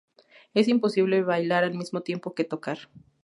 [0.55, 2.89] Es posible bailar al mismo tiempo que tocar.